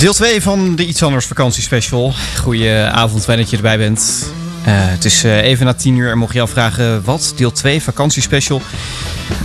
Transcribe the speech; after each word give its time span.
Deel 0.00 0.12
2 0.12 0.42
van 0.42 0.76
de 0.76 0.86
Iets 0.86 1.02
Anders 1.02 1.26
vakantiespecial. 1.26 2.12
Goedenavond, 2.38 3.24
fijn 3.24 3.38
dat 3.38 3.50
je 3.50 3.56
erbij 3.56 3.78
bent. 3.78 4.32
Eh, 4.64 4.72
het 4.74 5.04
is 5.04 5.24
eh, 5.24 5.36
even 5.42 5.66
na 5.66 5.74
10 5.74 5.96
uur 5.96 6.10
en 6.10 6.18
mocht 6.18 6.34
je 6.34 6.40
afvragen 6.40 7.04
wat? 7.04 7.32
Deel 7.36 7.52
2 7.52 7.82
vakantiespecial. 7.82 8.62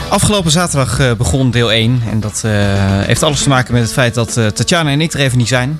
Afgelopen 0.10 0.52
zaterdag 0.52 1.00
eh, 1.00 1.12
begon 1.14 1.52
deel 1.52 1.72
1. 1.72 2.02
En 2.10 2.20
dat 2.20 2.44
heeft 3.06 3.24
alles 3.24 3.44
te 3.44 3.50
maken 3.50 3.74
met 3.74 3.84
het 3.84 3.92
feit 3.92 4.14
dat 4.14 4.34
Tatjana 4.34 4.90
en 4.90 5.02
ik 5.02 5.14
er 5.14 5.20
even 5.20 5.38
niet 5.38 5.48
zijn. 5.48 5.80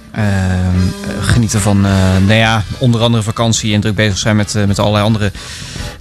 Genieten 1.20 1.62
van, 1.62 1.82
nou 1.82 2.34
ja, 2.34 2.64
onder 2.78 3.02
andere 3.02 3.24
vakantie 3.24 3.74
en 3.74 3.82
druk 3.82 3.96
bezig 3.96 4.18
zijn 4.18 4.36
met, 4.36 4.54
met 4.68 4.80
allerlei 4.80 5.04
andere 5.06 5.32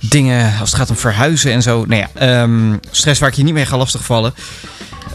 dingen. 0.01 0.53
Als 0.61 0.71
het 0.71 0.79
gaat 0.79 0.91
om 0.91 0.97
verhuizen 0.97 1.53
en 1.53 1.63
zo. 1.63 1.85
Nou 1.87 2.01
ja, 2.01 2.09
ehm, 2.15 2.77
stress 2.91 3.21
waar 3.21 3.29
ik 3.29 3.35
je 3.35 3.43
niet 3.43 3.55
mee 3.55 3.67
ga 3.67 3.77
lastigvallen. 3.77 4.35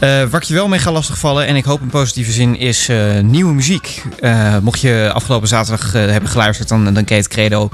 Waar 0.00 0.34
ik 0.34 0.42
je 0.42 0.54
wel 0.54 0.68
mee 0.68 0.78
ga 0.78 0.92
lastigvallen, 0.92 1.46
en 1.46 1.56
ik 1.56 1.64
hoop 1.64 1.80
in 1.80 1.88
positieve 1.88 2.32
zin, 2.32 2.58
is 2.58 2.88
eh, 2.88 3.20
nieuwe 3.20 3.54
muziek. 3.54 4.02
Eh, 4.20 4.58
mocht 4.58 4.80
je 4.80 5.10
afgelopen 5.14 5.48
zaterdag 5.48 5.92
hebben 5.92 6.30
geluisterd, 6.30 6.68
dan, 6.68 6.94
dan 6.94 7.04
het 7.06 7.28
credo. 7.28 7.68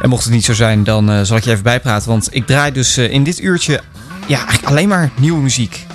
En 0.00 0.08
mocht 0.08 0.24
het 0.24 0.32
niet 0.32 0.44
zo 0.44 0.54
zijn, 0.54 0.84
dan 0.84 1.26
zal 1.26 1.36
ik 1.36 1.44
je 1.44 1.50
even 1.50 1.62
bijpraten. 1.62 2.08
Want 2.08 2.28
ik 2.30 2.46
draai 2.46 2.72
dus 2.72 2.98
in 2.98 3.24
dit 3.24 3.40
uurtje 3.40 3.80
ja, 4.26 4.36
eigenlijk 4.36 4.66
alleen 4.66 4.88
maar 4.88 5.10
nieuwe 5.16 5.40
muziek. 5.40 5.86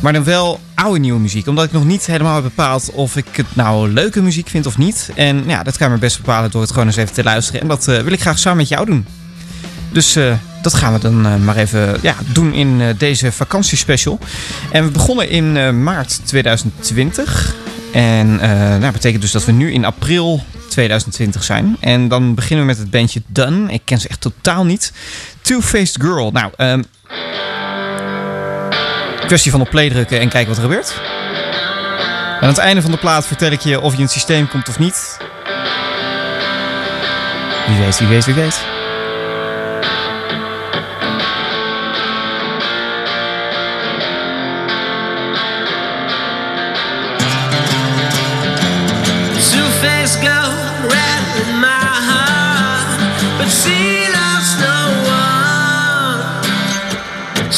Maar 0.00 0.12
dan 0.12 0.24
wel 0.24 0.60
oude 0.74 0.98
nieuwe 0.98 1.20
muziek. 1.20 1.46
Omdat 1.46 1.64
ik 1.64 1.72
nog 1.72 1.84
niet 1.84 2.06
helemaal 2.06 2.34
heb 2.34 2.42
bepaald 2.42 2.90
of 2.92 3.16
ik 3.16 3.26
het 3.32 3.46
nou 3.56 3.88
leuke 3.92 4.22
muziek 4.22 4.48
vind 4.48 4.66
of 4.66 4.78
niet. 4.78 5.10
En 5.14 5.44
ja, 5.46 5.62
dat 5.62 5.76
kan 5.76 5.86
je 5.86 5.92
maar 5.92 6.02
best 6.02 6.16
bepalen 6.16 6.50
door 6.50 6.60
het 6.60 6.70
gewoon 6.70 6.86
eens 6.86 6.96
even 6.96 7.14
te 7.14 7.22
luisteren. 7.22 7.60
En 7.60 7.68
dat 7.68 7.84
wil 7.84 8.12
ik 8.12 8.20
graag 8.20 8.38
samen 8.38 8.58
met 8.58 8.68
jou 8.68 8.86
doen. 8.86 9.06
Dus 9.92 10.18
dat 10.64 10.74
gaan 10.74 10.92
we 10.92 10.98
dan 10.98 11.26
eh, 11.26 11.36
maar 11.36 11.56
even 11.56 11.98
ja, 12.02 12.14
doen 12.32 12.52
in 12.52 12.80
eh, 12.80 12.88
deze 12.98 13.32
vakantiespecial. 13.32 14.18
En 14.70 14.84
we 14.84 14.90
begonnen 14.90 15.28
in 15.28 15.56
eh, 15.56 15.70
maart 15.70 16.20
2020. 16.24 17.54
En 17.92 18.36
nou, 18.36 18.80
dat 18.80 18.92
betekent 18.92 19.22
dus 19.22 19.30
dat 19.30 19.44
we 19.44 19.52
nu 19.52 19.72
in 19.72 19.84
april 19.84 20.44
2020 20.68 21.44
zijn. 21.44 21.76
En 21.80 22.08
dan 22.08 22.34
beginnen 22.34 22.66
we 22.66 22.70
met 22.72 22.80
het 22.80 22.90
bandje 22.90 23.22
Done. 23.26 23.72
Ik 23.72 23.80
ken 23.84 24.00
ze 24.00 24.08
echt 24.08 24.20
totaal 24.20 24.64
niet. 24.64 24.92
Two-Faced 25.40 26.00
Girl. 26.00 26.30
Nou, 26.30 26.52
ehm 26.56 26.82
kwestie 29.26 29.50
van 29.50 29.60
op 29.60 29.70
play 29.70 29.90
drukken 29.90 30.20
en 30.20 30.28
kijken 30.28 30.48
wat 30.48 30.56
er 30.56 30.62
gebeurt. 30.62 31.00
Aan 32.40 32.48
het 32.48 32.58
einde 32.58 32.82
van 32.82 32.90
de 32.90 32.96
plaat 32.96 33.26
vertel 33.26 33.50
ik 33.50 33.60
je 33.60 33.80
of 33.80 33.90
je 33.90 33.96
in 33.98 34.04
het 34.04 34.12
systeem 34.12 34.48
komt 34.48 34.68
of 34.68 34.78
niet. 34.78 35.16
Wie 37.66 37.78
weet, 37.78 37.98
wie 37.98 38.08
weet, 38.08 38.24
wie 38.24 38.34
weet. 38.34 38.73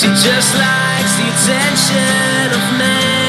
She 0.06 0.12
just 0.12 0.54
likes 0.54 1.16
the 1.16 1.26
attention 1.34 2.54
of 2.54 2.78
men. 2.78 3.25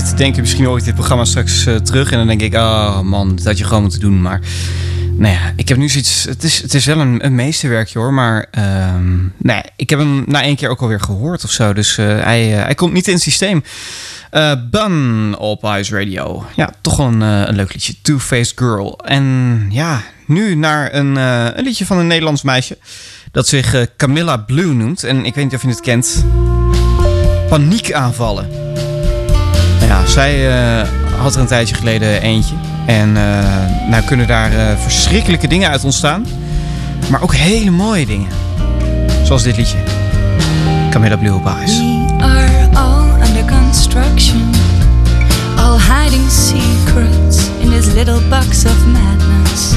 Zit 0.00 0.08
te 0.08 0.14
denken, 0.14 0.40
misschien 0.40 0.64
hoor 0.64 0.78
ik 0.78 0.84
dit 0.84 0.94
programma 0.94 1.24
straks 1.24 1.66
eh, 1.66 1.74
terug. 1.74 2.10
En 2.10 2.18
dan 2.18 2.26
denk 2.26 2.40
ik, 2.40 2.54
oh 2.54 3.00
man, 3.00 3.36
dat 3.36 3.44
had 3.44 3.58
je 3.58 3.64
gewoon 3.64 3.82
moeten 3.82 4.00
doen. 4.00 4.22
Maar 4.22 4.40
nou 5.16 5.34
ja, 5.34 5.52
ik 5.56 5.68
heb 5.68 5.78
nu 5.78 5.88
zoiets... 5.88 6.24
Het 6.24 6.42
is, 6.42 6.62
het 6.62 6.74
is 6.74 6.84
wel 6.84 6.98
een, 6.98 7.24
een 7.24 7.34
meesterwerkje 7.34 7.98
hoor. 7.98 8.12
Maar 8.12 8.48
ja, 9.42 9.64
ik 9.76 9.90
heb 9.90 9.98
hem 9.98 10.24
na 10.26 10.42
één 10.42 10.56
keer 10.56 10.68
ook 10.68 10.80
alweer 10.80 11.00
gehoord 11.00 11.44
of 11.44 11.50
zo. 11.50 11.72
Dus 11.72 11.98
eh, 11.98 12.06
hij, 12.06 12.56
eh, 12.56 12.64
hij 12.64 12.74
komt 12.74 12.92
niet 12.92 13.06
in 13.06 13.14
het 13.14 13.22
systeem. 13.22 13.64
Eh 14.30 14.52
Bun 14.70 15.34
op 15.38 15.64
Ice 15.64 15.98
Radio. 15.98 16.46
Ja, 16.56 16.70
toch 16.80 16.96
wel 16.96 17.06
een, 17.06 17.20
een 17.20 17.56
leuk 17.56 17.72
liedje. 17.72 17.94
Two-Faced 18.02 18.52
Girl. 18.56 18.98
En 19.04 19.66
ja, 19.70 20.02
nu 20.26 20.54
naar 20.54 20.94
een, 20.94 21.16
een 21.16 21.64
liedje 21.64 21.86
van 21.86 21.98
een 21.98 22.06
Nederlands 22.06 22.42
meisje. 22.42 22.78
Dat 23.32 23.48
zich 23.48 23.86
Camilla 23.96 24.36
Blue 24.36 24.72
noemt. 24.72 25.04
En 25.04 25.24
ik 25.24 25.34
weet 25.34 25.44
niet 25.44 25.54
of 25.54 25.62
je 25.62 25.68
het 25.68 25.80
kent. 25.80 26.24
Paniekaanvallen. 27.48 28.63
Zij 30.06 30.48
eh, 30.48 30.88
had 31.18 31.34
er 31.34 31.40
een 31.40 31.46
tijdje 31.46 31.74
geleden 31.74 32.22
eentje. 32.22 32.54
En 32.86 33.16
eh, 33.16 33.88
nou 33.90 34.04
kunnen 34.04 34.26
daar 34.26 34.52
eh, 34.52 34.76
verschrikkelijke 34.78 35.48
dingen 35.48 35.70
uit 35.70 35.84
ontstaan. 35.84 36.26
Maar 37.10 37.22
ook 37.22 37.34
hele 37.34 37.70
mooie 37.70 38.06
dingen. 38.06 38.28
Zoals 39.24 39.42
dit 39.42 39.56
liedje. 39.56 39.76
Camilla 40.90 41.16
Blue 41.16 41.40
Ice. 41.64 41.82
We 41.82 42.24
are 42.24 42.68
all 42.72 43.28
under 43.28 43.44
construction, 43.44 44.50
all 45.56 45.78
hiding 45.78 46.30
secrets 46.30 47.48
in 47.60 47.70
this 47.70 47.86
little 47.86 48.20
box 48.28 48.64
of 48.64 48.86
madness. 48.86 49.74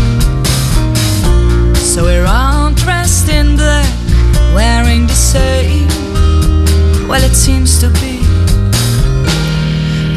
So 1.93 2.03
we're 2.03 2.27
all 2.27 2.73
dressed 2.73 3.27
in 3.29 3.55
black, 3.55 3.85
wearing 4.53 5.07
the 5.07 5.15
same. 5.15 5.87
Well, 7.07 7.23
it 7.23 7.35
seems 7.35 7.79
to 7.79 7.89
be 7.89 8.26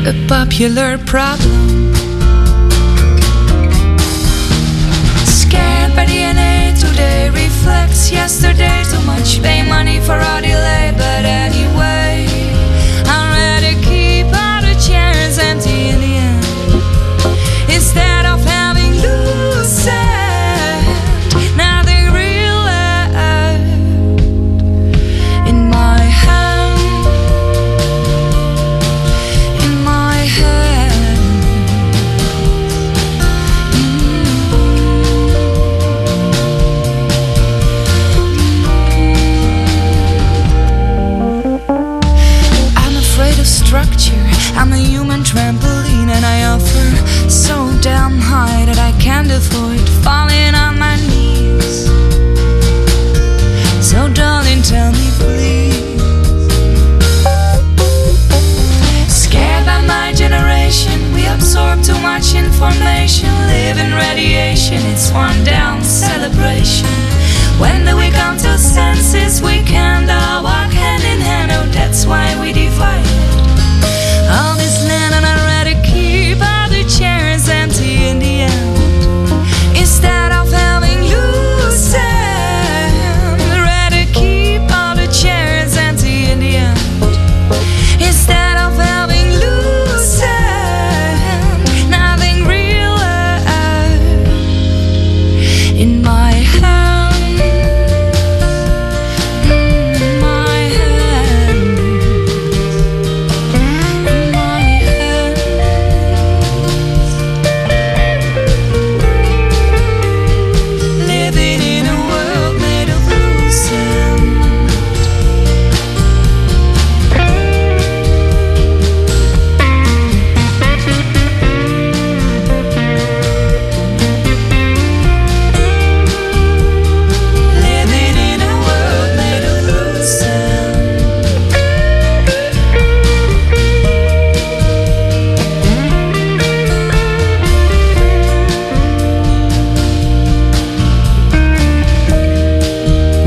a 0.07 0.15
popular 0.27 0.97
problem. 0.99 1.93
Scared 5.27 5.95
by 5.95 6.07
DNA 6.07 6.79
today 6.79 7.29
reflects 7.31 8.11
yesterday. 8.11 8.83
Too 8.91 9.01
much 9.05 9.43
pay 9.43 9.63
money 9.69 10.01
for 10.01 10.13
our 10.13 10.41
delay, 10.41 10.95
but 10.97 11.25
anyway, 11.25 12.27
I'd 13.05 13.31
rather 13.37 13.75
keep 13.83 14.27
all 14.27 14.63
the 14.63 14.75
chairs 14.81 15.39
empty 15.39 15.91
in 15.91 16.01
the 16.01 16.15
end 16.17 17.75
instead 17.75 18.25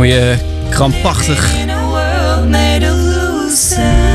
Je 0.03 0.37
krampachtig 0.69 1.53
of 1.53 2.45
losing. 3.15 4.13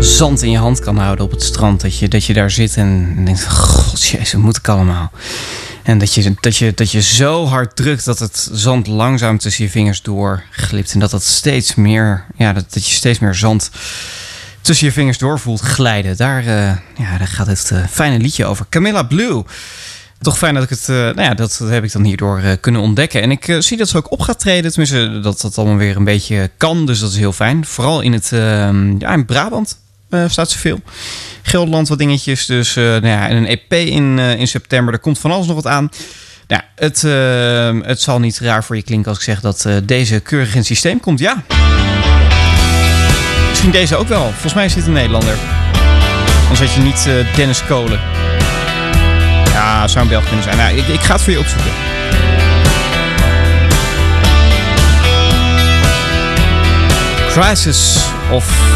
zand 0.00 0.42
in 0.42 0.50
je 0.50 0.58
hand 0.58 0.80
kan 0.80 0.98
houden 0.98 1.24
op 1.24 1.30
het 1.30 1.42
strand. 1.42 1.80
Dat 1.80 1.98
je, 1.98 2.08
dat 2.08 2.24
je 2.24 2.32
daar 2.32 2.50
zit 2.50 2.76
en 2.76 3.24
denkt: 3.24 3.48
God, 3.48 4.06
jezus, 4.06 4.34
moet 4.34 4.56
ik 4.56 4.68
allemaal? 4.68 5.12
En 5.82 5.98
dat 5.98 6.14
je, 6.14 6.34
dat, 6.40 6.56
je, 6.56 6.72
dat 6.74 6.90
je 6.90 7.02
zo 7.02 7.46
hard 7.46 7.76
drukt 7.76 8.04
dat 8.04 8.18
het 8.18 8.48
zand 8.52 8.86
langzaam 8.86 9.38
tussen 9.38 9.64
je 9.64 9.70
vingers 9.70 10.02
doorglipt. 10.02 10.92
En 10.92 11.00
dat 11.00 11.10
dat 11.10 11.22
steeds 11.22 11.74
meer, 11.74 12.24
ja, 12.36 12.52
dat, 12.52 12.72
dat 12.72 12.88
je 12.88 12.94
steeds 12.94 13.18
meer 13.18 13.34
zand 13.34 13.70
tussen 14.60 14.86
je 14.86 14.92
vingers 14.92 15.18
door 15.18 15.40
voelt 15.40 15.60
glijden. 15.60 16.16
Daar, 16.16 16.40
eh, 16.40 16.76
ja, 16.96 17.18
daar 17.18 17.28
gaat 17.28 17.46
het 17.46 17.70
eh, 17.70 17.78
fijne 17.90 18.18
liedje 18.18 18.44
over. 18.44 18.66
Camilla 18.68 19.02
Blue. 19.02 19.42
Toch 20.24 20.38
fijn 20.38 20.54
dat 20.54 20.62
ik 20.62 20.68
het, 20.68 20.88
eh, 20.88 20.96
nou 20.96 21.22
ja, 21.22 21.34
dat, 21.34 21.60
heb 21.64 21.84
ik 21.84 21.92
dan 21.92 22.04
hierdoor 22.04 22.38
eh, 22.38 22.52
kunnen 22.60 22.80
ontdekken. 22.80 23.22
En 23.22 23.30
ik 23.30 23.48
eh, 23.48 23.58
zie 23.58 23.76
dat 23.76 23.88
ze 23.88 23.96
ook 23.96 24.12
op 24.12 24.20
gaat 24.20 24.40
treden. 24.40 24.70
Tenminste, 24.70 25.20
dat 25.20 25.40
dat 25.40 25.58
allemaal 25.58 25.76
weer 25.76 25.96
een 25.96 26.04
beetje 26.04 26.50
kan. 26.56 26.86
Dus 26.86 26.98
dat 26.98 27.10
is 27.10 27.16
heel 27.16 27.32
fijn. 27.32 27.66
Vooral 27.66 28.00
in 28.00 28.12
het, 28.12 28.32
ehm, 28.32 28.98
ja, 28.98 29.12
in 29.12 29.24
Brabant 29.24 29.78
staat 30.26 30.50
ze 30.50 30.58
veel. 30.58 30.80
Gelderland 31.42 31.88
wat 31.88 31.98
dingetjes. 31.98 32.46
Dus 32.46 32.74
nou 32.74 33.06
ja, 33.06 33.28
en 33.28 33.36
een 33.36 33.46
EP 33.46 33.72
in, 33.72 34.18
in 34.18 34.48
september. 34.48 34.94
Er 34.94 35.00
komt 35.00 35.18
van 35.18 35.30
alles 35.30 35.46
nog 35.46 35.54
wat 35.54 35.66
aan. 35.66 35.88
Nou, 36.48 36.62
het, 36.74 37.04
ehm, 37.04 37.80
het 37.82 38.00
zal 38.00 38.20
niet 38.20 38.38
raar 38.38 38.64
voor 38.64 38.76
je 38.76 38.82
klinken 38.82 39.08
als 39.08 39.18
ik 39.18 39.24
zeg 39.24 39.40
dat 39.40 39.68
deze 39.84 40.20
keurig 40.20 40.50
in 40.50 40.58
het 40.58 40.66
systeem 40.66 41.00
komt. 41.00 41.18
Ja. 41.18 41.42
Misschien 43.48 43.70
deze 43.70 43.96
ook 43.96 44.08
wel. 44.08 44.30
Volgens 44.30 44.54
mij 44.54 44.68
dit 44.68 44.86
een 44.86 44.92
Nederlander. 44.92 45.36
Anders 46.42 46.60
had 46.60 46.72
je 46.72 46.80
niet 46.80 47.08
Dennis 47.36 47.64
Kolen. 47.64 48.13
Ja, 49.54 49.88
zou 49.88 50.04
een 50.04 50.10
Belg 50.10 50.24
kunnen 50.24 50.42
zijn. 50.42 50.56
Nou, 50.56 50.76
ik, 50.76 50.86
ik 50.88 51.00
ga 51.00 51.12
het 51.12 51.22
voor 51.22 51.32
je 51.32 51.38
opzoeken. 51.38 51.70
Crisis 57.28 58.08
of 58.30 58.73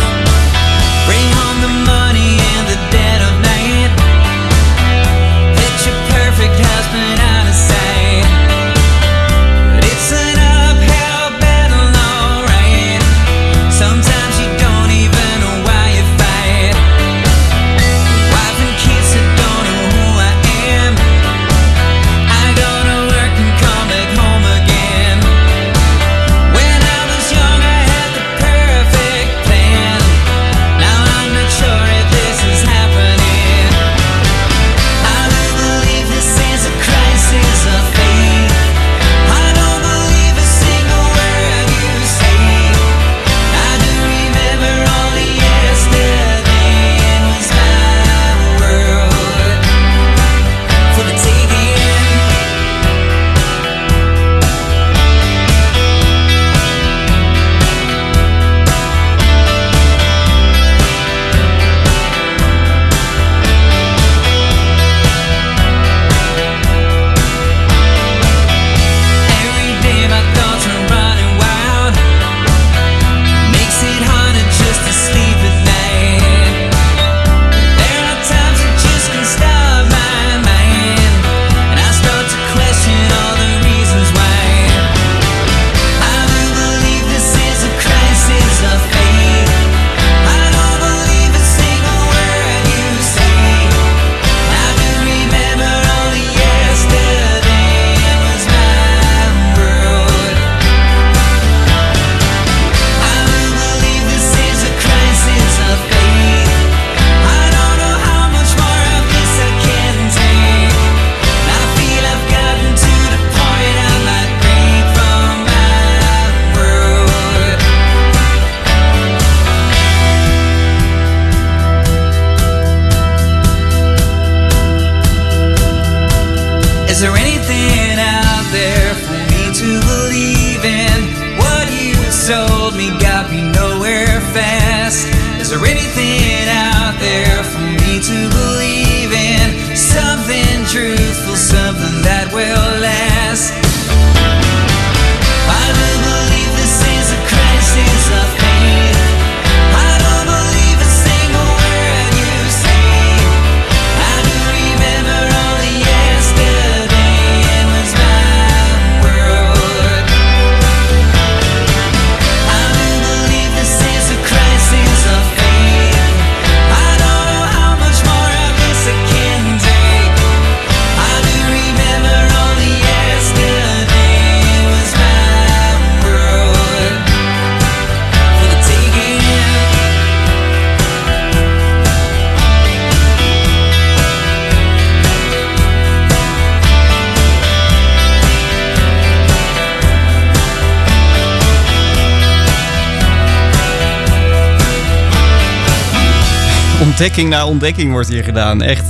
Ontdekking 196.99 197.29
na 197.29 197.47
ontdekking 197.47 197.93
wordt 197.93 198.09
hier 198.09 198.25
gedaan. 198.25 198.63
Echt 198.63 198.85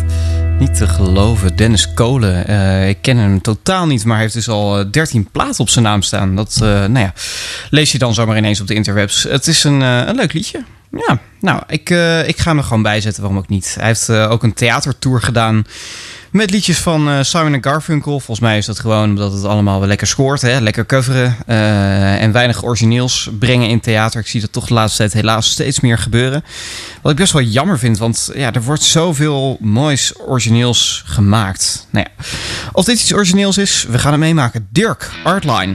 niet 0.59 0.75
te 0.77 0.87
geloven. 0.89 1.57
Dennis 1.57 1.95
Kolen. 1.95 2.47
eh, 2.47 2.89
ik 2.89 2.99
ken 3.03 3.17
hem 3.17 3.41
totaal 3.41 3.87
niet, 3.87 4.05
maar 4.05 4.13
hij 4.15 4.23
heeft 4.23 4.35
dus 4.35 4.49
al 4.49 4.79
eh, 4.79 4.87
13 4.91 5.29
platen 5.33 5.61
op 5.61 5.69
zijn 5.69 5.85
naam 5.85 6.03
staan. 6.03 6.37
Dat 6.37 6.53
eh, 6.63 6.69
nou 6.69 6.99
ja, 6.99 7.13
lees 7.71 7.93
je 7.93 7.99
dan 7.99 8.15
zomaar 8.15 8.37
ineens 8.37 8.61
op 8.61 8.67
de 8.67 8.75
interwebs. 8.75 9.23
Het 9.23 9.47
is 9.47 9.65
een, 9.65 9.83
eh, 9.83 10.03
een 10.07 10.15
leuk 10.15 10.33
liedje. 10.33 10.65
Ja, 10.91 11.19
nou, 11.41 11.63
ik, 11.67 11.91
eh, 11.91 12.29
ik 12.29 12.39
ga 12.39 12.51
hem 12.55 12.63
gewoon 12.63 12.83
bij 12.83 13.01
zetten. 13.01 13.23
Waarom 13.23 13.39
ook 13.41 13.49
niet? 13.49 13.75
Hij 13.79 13.87
heeft 13.87 14.09
eh, 14.09 14.31
ook 14.31 14.43
een 14.43 14.55
theatertour 14.55 15.21
gedaan. 15.23 15.65
Met 16.33 16.51
liedjes 16.51 16.79
van 16.79 17.09
eh, 17.09 17.23
Simon 17.23 17.59
Garfunkel. 17.61 18.11
Volgens 18.11 18.41
mij 18.41 18.59
is 18.59 18.67
dat 18.67 18.79
gewoon 18.79 19.09
omdat 19.09 19.33
het 19.33 19.45
allemaal 19.45 19.79
wel 19.79 19.89
lekker 19.89 20.07
scoort. 20.07 20.41
Hè? 20.41 20.61
Lekker 20.61 20.87
coveren. 20.87 21.37
eh, 21.47 22.23
en 22.23 22.33
weinig 22.33 22.65
origineels 22.65 23.31
brengen 23.39 23.69
in 23.69 23.81
theater. 23.81 24.21
Ik 24.21 24.27
zie 24.27 24.41
dat 24.41 24.53
toch 24.53 24.67
de 24.67 24.75
laatste 24.75 24.99
tijd 24.99 25.13
helaas 25.13 25.51
steeds 25.51 25.81
meer 25.81 25.99
gebeuren. 25.99 26.45
Wat 27.03 27.13
ik 27.13 27.19
best 27.19 27.33
wel 27.33 27.43
jammer 27.43 27.79
vind. 27.79 27.99
Want 27.99 28.31
ja, 28.35 28.53
er 28.53 28.63
wordt 28.63 28.83
zoveel 28.83 29.57
moois 29.61 30.13
origineels 30.27 31.03
gemaakt. 31.07 31.87
Nou 31.91 32.07
ja, 32.09 32.25
of 32.73 32.85
dit 32.85 33.01
iets 33.01 33.15
origineels 33.15 33.59
is, 33.59 33.87
we 33.89 33.99
gaan 33.99 34.13
het 34.13 34.21
meemaken. 34.21 34.69
Dirk, 34.71 35.11
Artline. 35.25 35.75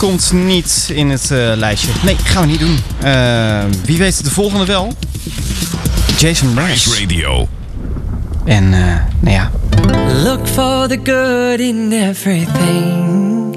Komt 0.00 0.32
niet 0.32 0.90
in 0.92 1.10
het 1.10 1.30
eh, 1.30 1.52
lijstje. 1.56 1.90
Nee, 2.04 2.16
gaan 2.22 2.42
we 2.42 2.48
niet 2.48 2.60
doen. 2.60 2.78
Eh, 3.02 3.64
wie 3.84 3.98
weet 3.98 4.24
de 4.24 4.30
volgende 4.30 4.64
wel? 4.64 4.92
Jason 6.18 6.54
Mraz. 6.54 6.86
Ice 6.86 7.00
Radio. 7.00 7.48
En 8.44 8.74
eh, 8.74 8.80
nou 9.20 9.34
ja, 9.34 9.50
Look 10.22 10.48
for 10.48 10.88
the 10.88 10.98
good 11.04 11.60
in 11.60 11.92
everything. 11.92 13.56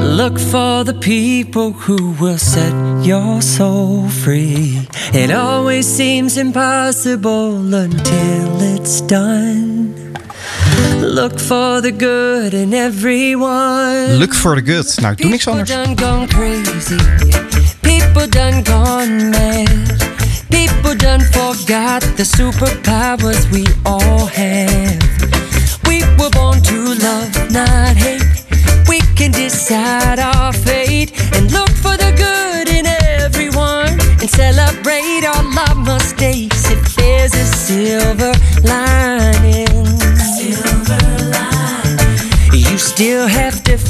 Look 0.00 0.38
for 0.38 0.84
the 0.84 0.94
people 0.94 1.72
who 1.86 2.14
will 2.18 2.38
set 2.38 2.72
your 3.02 3.42
soul 3.42 4.04
free. 4.08 4.88
It 5.12 5.32
always 5.32 5.96
seems 5.96 6.36
impossible 6.36 7.74
until 7.74 8.74
it's 8.74 9.06
done. 9.06 9.79
Look 11.00 11.38
for 11.38 11.80
the 11.80 11.92
good 11.92 12.52
in 12.54 12.72
everyone. 12.72 14.18
look 14.18 14.34
for 14.34 14.54
the 14.54 14.62
good. 14.62 14.94
Nou, 15.00 15.12
ik 15.12 15.20
doe 15.20 15.30
niks 15.30 15.46
anders. 15.46 15.70
People 15.70 15.94
done 15.94 16.06
gone 16.06 16.26
crazy. 16.26 16.96
People 17.80 18.28
done 18.28 18.62
gone 18.62 19.28
mad. 19.30 20.08
People 20.48 20.96
done 20.96 21.20
forgot 21.20 22.02
the 22.16 22.24
superpowers 22.24 23.48
we 23.50 23.66
all 23.82 24.26
have. 24.26 24.96
We 25.86 26.02
were 26.16 26.30
born 26.30 26.60
to 26.62 26.94
love, 26.94 27.50
not 27.50 27.96
hate. 27.96 28.24
We 28.88 29.00
can 29.14 29.30
decide 29.30 30.18
our 30.18 30.52
fate 30.52 31.12
and 31.36 31.50
look 31.52 31.70
for 31.70 31.96
the 31.96 32.12
good 32.16 32.68
in 32.68 32.86
everyone 32.86 33.98
and 34.20 34.30
celebrate 34.30 35.24
all 35.26 35.44
our 35.58 35.74
mistakes 35.74 36.70
if 36.70 36.94
there's 36.96 37.34
a 37.34 37.44
silver 37.44 38.32
lining. 38.62 39.39
Still 43.00 43.26
have 43.26 43.64
to 43.64 43.89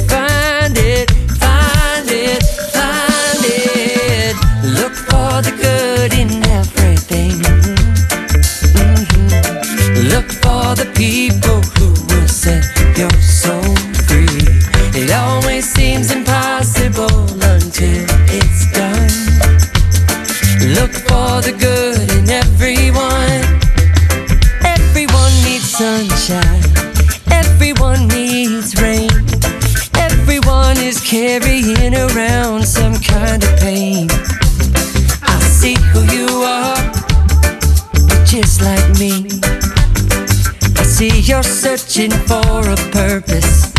searching 41.76 42.10
for 42.26 42.68
a 42.68 42.76
purpose, 42.90 43.70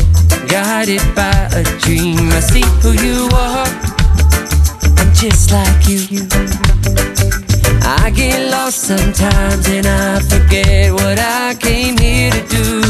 guided 0.48 1.04
by 1.14 1.50
a 1.52 1.64
dream. 1.80 2.32
I 2.32 2.40
see 2.40 2.64
who 2.80 2.92
you 3.06 3.28
are, 3.34 3.68
I'm 4.98 5.14
just 5.14 5.52
like 5.52 5.90
you. 5.90 6.26
I 7.84 8.10
get 8.16 8.50
lost 8.50 8.80
sometimes 8.84 9.68
and 9.68 9.86
I 9.86 10.22
forget 10.22 10.94
what 10.94 11.20
I 11.20 11.54
came 11.60 11.98
here 11.98 12.32
to 12.32 12.44
do. 12.48 12.82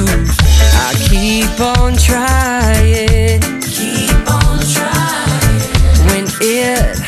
I 0.86 0.94
keep 1.10 1.60
on 1.60 1.94
trying, 1.98 3.42
keep 3.62 4.30
on 4.30 4.60
trying. 4.70 5.62
When 6.10 6.26
it 6.42 7.01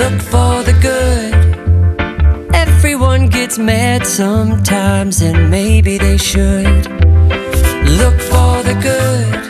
Look 0.00 0.22
for 0.22 0.62
the 0.62 0.72
good. 0.80 1.34
Everyone 2.54 3.28
gets 3.28 3.58
mad 3.58 4.06
sometimes, 4.06 5.20
and 5.20 5.50
maybe 5.50 5.98
they 5.98 6.16
should. 6.16 6.86
Look 8.00 8.18
for 8.32 8.62
the 8.68 8.76
good. 8.88 9.40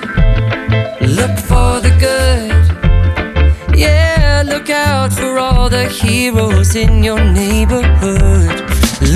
Look 1.08 1.38
for 1.50 1.80
the 1.86 1.94
good. 2.06 3.78
Yeah, 3.78 4.42
look 4.44 4.70
out 4.70 5.12
for 5.12 5.38
all 5.38 5.68
the 5.70 5.88
heroes 5.88 6.74
in 6.74 7.04
your 7.04 7.22
neighborhood. 7.22 8.50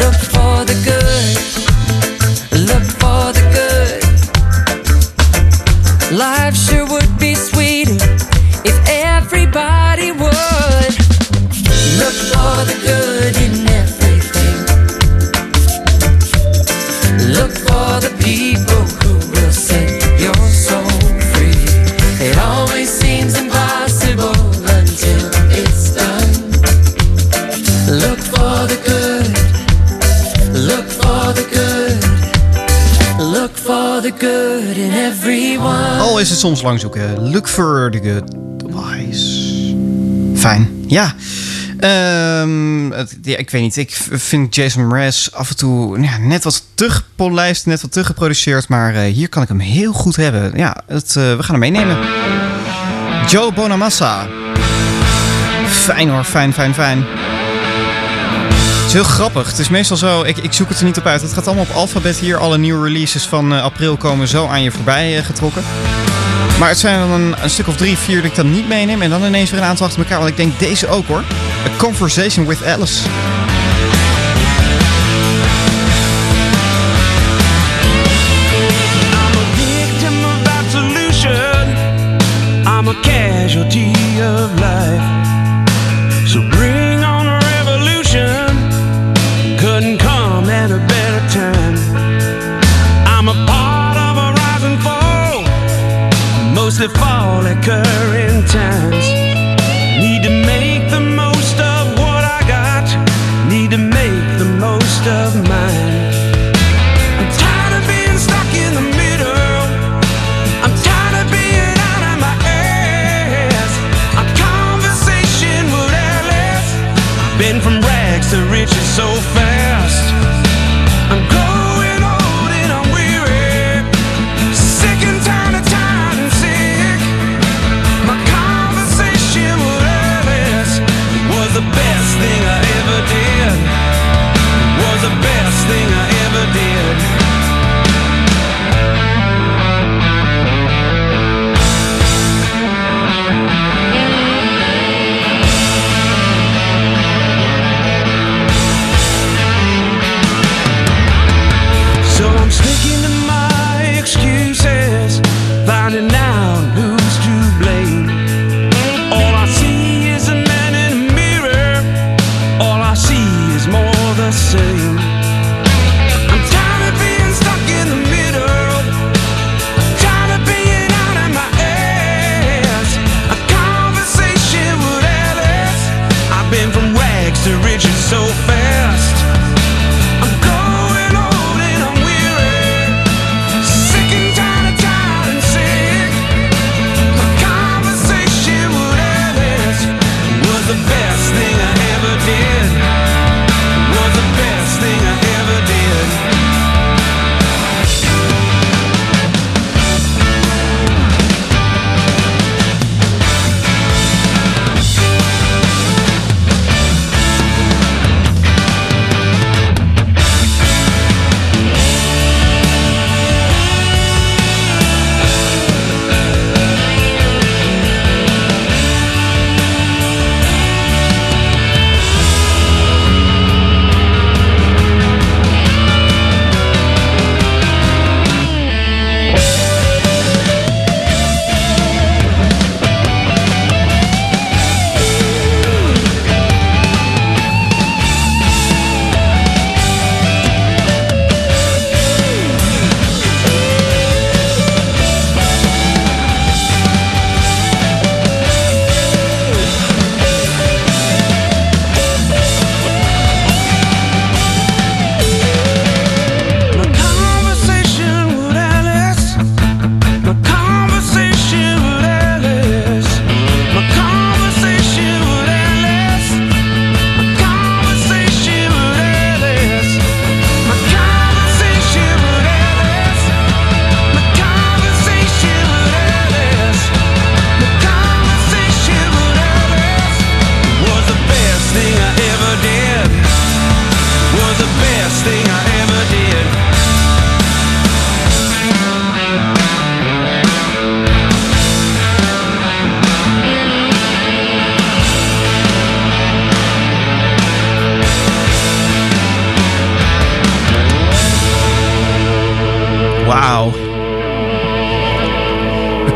Look 0.01 0.19
for 0.35 0.65
the 0.71 0.81
good. 0.85 1.54
Soms 36.35 36.63
lang 36.63 36.81
zoeken. 36.81 37.31
Look 37.31 37.49
for 37.49 37.91
the 37.91 38.01
good. 38.03 38.43
Fijn. 40.35 40.85
Ja. 40.87 41.15
Ehm, 41.79 42.93
ja, 43.23 43.37
ik 43.37 43.51
weet 43.51 43.63
niet. 43.63 43.77
Ik 43.77 43.91
vind 44.11 44.55
Jason 44.55 44.87
Mraz 44.87 45.29
af 45.29 45.49
en 45.49 45.57
toe 45.57 46.01
ja, 46.01 46.19
net 46.19 46.45
wat 46.45 46.65
te 46.75 46.91
gepolijst, 46.91 47.67
net 47.67 47.83
wat 47.83 47.93
te 47.93 48.05
geproduceerd. 48.05 48.69
Maar 48.69 48.95
eh, 48.95 49.13
hier 49.13 49.29
kan 49.29 49.43
ik 49.43 49.49
hem 49.49 49.59
heel 49.59 49.93
goed 49.93 50.17
hebben. 50.17 50.53
Ja, 50.57 50.77
eh, 50.87 50.97
we 51.07 51.37
gaan 51.39 51.61
hem 51.61 51.73
meenemen. 51.73 51.99
Joe 53.29 53.53
Bonamassa. 53.53 54.27
Fijn 55.69 56.09
hoor, 56.09 56.25
fijn, 56.25 56.53
fijn, 56.53 56.75
fijn. 56.75 57.05
Het 58.59 58.87
is 58.87 58.93
heel 58.93 59.05
grappig. 59.05 59.47
Het 59.47 59.59
is 59.59 59.69
meestal 59.69 59.97
zo, 59.97 60.23
ik, 60.23 60.37
ik 60.37 60.53
zoek 60.53 60.69
het 60.69 60.79
er 60.79 60.85
niet 60.85 60.99
op 60.99 61.07
uit. 61.07 61.23
Het 61.23 61.33
gaat 61.33 61.47
allemaal 61.47 61.65
op 61.65 61.75
alfabet 61.75 62.17
hier. 62.17 62.37
Alle 62.37 62.59
nieuwe 62.59 62.87
releases 62.87 63.27
van 63.27 63.53
eh, 63.53 63.63
april 63.63 63.97
komen 63.97 64.29
zo 64.29 64.47
aan 64.47 64.63
je 64.63 64.71
voorbij 64.71 65.23
getrokken. 65.23 65.63
Maar 66.59 66.69
het 66.69 66.79
zijn 66.79 66.99
dan 66.99 67.11
een, 67.11 67.35
een 67.43 67.51
stuk 67.51 67.69
of 67.69 67.77
drie, 67.77 67.99
vier 67.99 68.17
dat 68.17 68.25
ik 68.25 68.35
dan 68.35 68.51
niet 68.51 68.69
meeneem. 68.69 69.03
En 69.03 69.11
dan 69.11 69.25
ineens 69.25 69.51
weer 69.51 69.61
een 69.61 69.67
aantal 69.67 69.87
achter 69.87 70.03
elkaar. 70.03 70.19
Want 70.19 70.31
ik 70.31 70.37
denk 70.37 70.59
deze 70.59 70.89
ook 70.89 71.07
hoor. 71.07 71.25
A 71.67 71.77
Conversation 71.77 72.47
with 72.47 72.65
Alice. 72.65 73.03
occur 97.67 97.94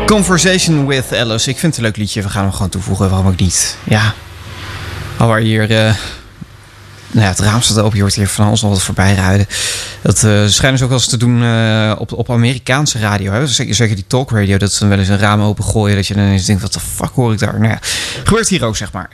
Conversation 0.09 0.87
with 0.87 1.13
Alice. 1.13 1.49
Ik 1.49 1.57
vind 1.59 1.75
het 1.75 1.77
een 1.77 1.83
leuk 1.83 1.97
liedje. 1.97 2.21
We 2.21 2.29
gaan 2.29 2.43
hem 2.43 2.51
gewoon 2.51 2.69
toevoegen. 2.69 3.09
Waarom 3.09 3.27
ook 3.27 3.39
niet? 3.39 3.77
Ja. 3.83 4.13
Alwaar 5.17 5.39
hier... 5.39 5.61
eh, 5.61 5.93
nou 7.11 7.25
ja, 7.25 7.27
het 7.27 7.39
raam 7.39 7.61
staat 7.61 7.79
open. 7.79 7.95
Je 7.95 8.01
hoort 8.01 8.15
hier 8.15 8.27
van 8.27 8.45
alles 8.45 8.61
nog 8.61 8.71
wat 8.71 8.81
voorbij 8.81 9.13
rijden. 9.13 9.47
Dat 10.01 10.23
eh 10.23 10.45
schijnen 10.45 10.77
ze 10.77 10.83
ook 10.83 10.89
wel 10.89 10.99
eens 10.99 11.07
te 11.07 11.17
doen 11.17 11.43
eh, 11.43 11.95
op, 11.97 12.13
op 12.13 12.31
Amerikaanse 12.31 12.99
radio. 12.99 13.45
Zeker, 13.45 13.95
die 13.95 14.07
talkradio. 14.07 14.57
Dat 14.57 14.73
ze 14.73 14.79
dan 14.79 14.89
wel 14.89 14.97
eens 14.97 15.07
een 15.07 15.17
raam 15.17 15.41
open 15.41 15.63
gooien. 15.63 15.95
Dat 15.95 16.07
je 16.07 16.13
dan 16.13 16.23
eens 16.23 16.45
denkt, 16.45 16.61
wat 16.61 16.73
de 16.73 16.79
fuck 16.79 17.11
hoor 17.13 17.33
ik 17.33 17.39
daar? 17.39 17.59
Nou 17.59 17.71
ja, 17.71 17.79
gebeurt 18.23 18.49
hier 18.49 18.65
ook, 18.65 18.77
zeg 18.77 18.91
maar. 18.91 19.09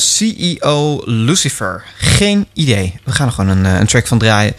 CEO 0.00 1.02
Lucifer. 1.04 1.84
Geen 1.96 2.46
idee. 2.52 3.00
We 3.04 3.12
gaan 3.12 3.26
er 3.26 3.32
gewoon 3.32 3.56
een, 3.56 3.64
een 3.64 3.86
track 3.86 4.06
van 4.06 4.18
draaien. 4.18 4.54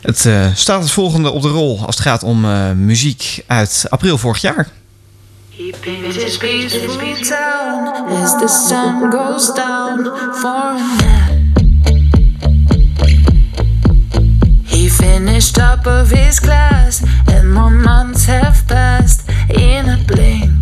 Het 0.00 0.28
staat 0.54 0.82
het 0.82 0.90
volgende 0.90 1.30
op 1.30 1.42
de 1.42 1.48
rol 1.48 1.86
als 1.86 1.96
het 1.96 2.04
gaat 2.04 2.22
om 2.22 2.46
muziek 2.84 3.42
uit 3.46 3.84
april 3.88 4.18
vorig 4.18 4.40
jaar. 4.40 4.68
This 5.60 6.38
peaceful 6.38 6.96
town 7.16 8.08
as 8.08 8.34
the 8.40 8.48
sun 8.48 9.10
goes 9.10 9.52
down 9.52 10.04
for 10.40 10.72
a 10.72 10.80
nap. 10.96 11.32
He 14.64 14.88
finished 14.88 15.58
up 15.58 15.86
of 15.86 16.08
his 16.08 16.40
class, 16.40 17.04
and 17.28 17.52
more 17.52 17.68
months 17.68 18.24
have 18.24 18.66
passed 18.66 19.28
in 19.50 19.86
a 19.86 20.02
blink. 20.08 20.59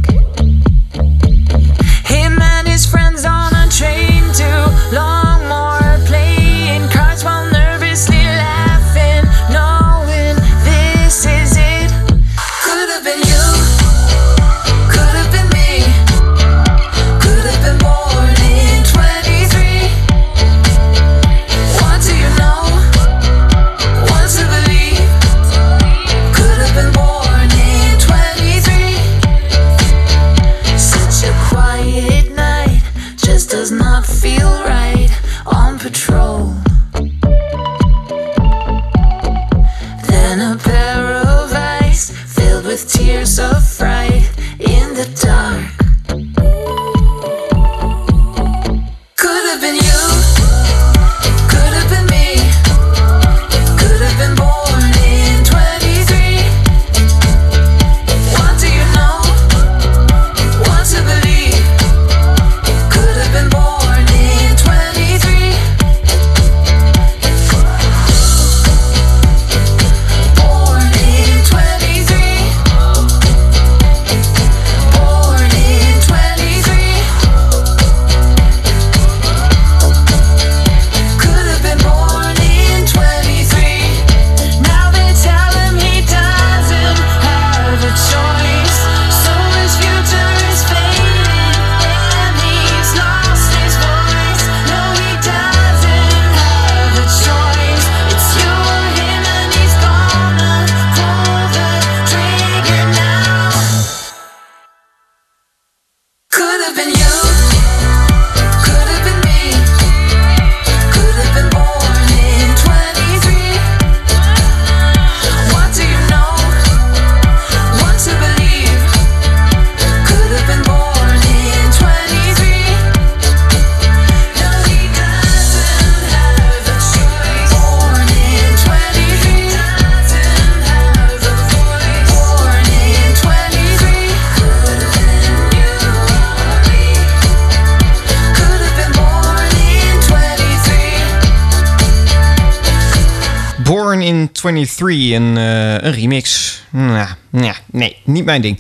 3, 144.79 145.15
een, 145.15 145.37
eh, 145.37 145.73
een 145.73 145.93
remix. 145.93 146.59
Nou, 146.71 147.09
nah, 147.31 147.55
nee, 147.71 147.97
niet 148.05 148.25
mijn 148.25 148.43
ding. 148.43 148.59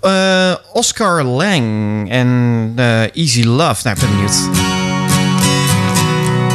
Eh, 0.00 0.54
Oscar 0.72 1.22
Lang 1.22 2.10
en 2.10 2.72
eh, 2.76 3.16
Easy 3.16 3.42
Love. 3.44 3.80
Nou, 3.84 3.96
ik 3.96 4.02
ben 4.02 4.10
benieuwd. 4.10 4.38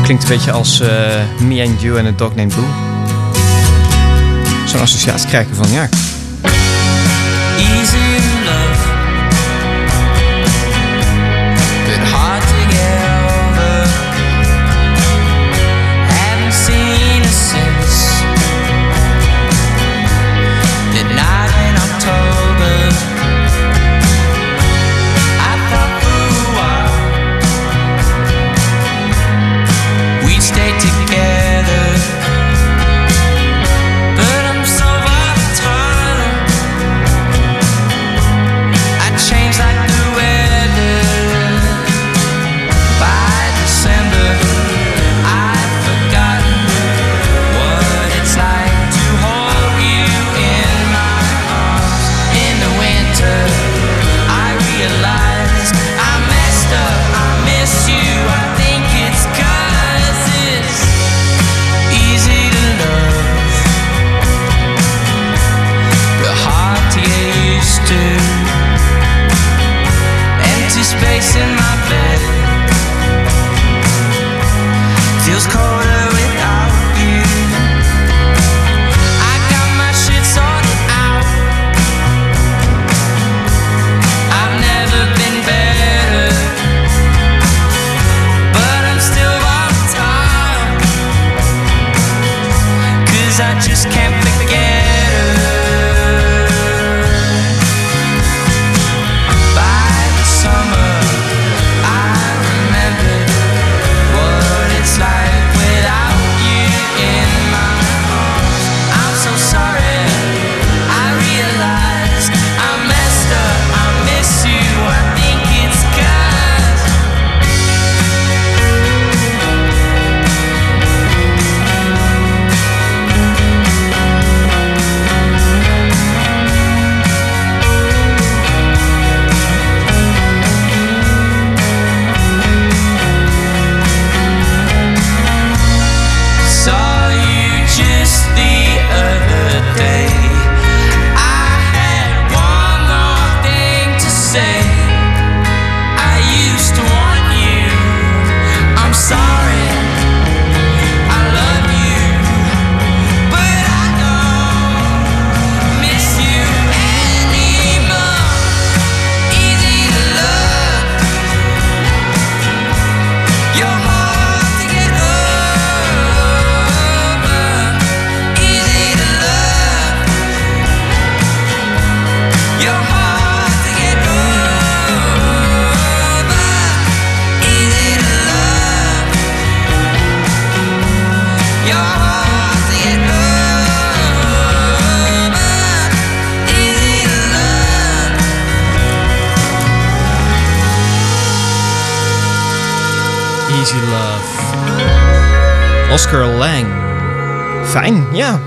Klinkt 0.04 0.24
een 0.24 0.30
beetje 0.30 0.52
als 0.52 0.82
uh, 0.82 0.88
Me 1.40 1.64
and 1.68 1.82
You 1.82 2.00
and 2.00 2.08
A 2.08 2.12
Dog 2.16 2.36
Named 2.36 2.56
Boo. 2.56 2.66
Zo'n 4.66 4.82
associatie 4.82 5.28
krijgen 5.28 5.50
we 5.50 5.56
van, 5.56 5.72
ja. 5.72 5.90
Easy 7.58 8.25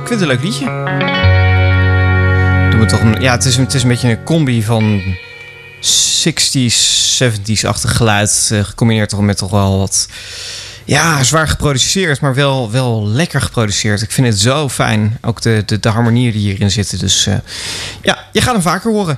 Ik 0.09 0.18
vind 0.18 0.30
het 0.30 0.30
een 0.30 0.36
leuk 0.36 0.50
liedje. 0.50 0.66
Toch 2.86 3.00
een, 3.00 3.20
ja, 3.20 3.32
het 3.32 3.44
is, 3.44 3.56
het 3.56 3.74
is 3.74 3.82
een 3.82 3.88
beetje 3.88 4.11
een 4.11 4.24
combi 4.24 4.62
van 4.62 5.02
60s, 5.80 7.22
70s-achtig 7.22 7.96
geluid. 7.96 8.48
Eh, 8.52 8.64
gecombineerd 8.64 9.09
toch 9.09 9.20
met 9.20 9.36
toch 9.36 9.50
wel 9.50 9.78
wat. 9.78 10.09
Ja, 10.84 11.22
zwaar 11.22 11.48
geproduceerd, 11.48 12.20
maar 12.20 12.34
wel, 12.34 12.70
wel 12.70 13.06
lekker 13.06 13.40
geproduceerd. 13.40 14.02
Ik 14.02 14.11
vind 14.11 14.26
het 14.26 14.38
zo 14.38 14.68
fijn. 14.68 15.18
Ook 15.20 15.42
de, 15.42 15.62
de, 15.66 15.80
de 15.80 15.88
harmonieën 15.88 16.32
die 16.32 16.40
hierin 16.40 16.70
zitten. 16.70 16.98
Dus 16.98 17.26
eh, 17.26 17.34
ja, 18.02 18.24
je 18.32 18.40
gaat 18.40 18.52
hem 18.52 18.62
vaker 18.62 18.90
horen. 18.90 19.16